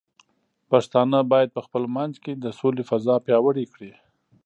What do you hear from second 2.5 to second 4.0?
سولې فضاء پیاوړې کړي.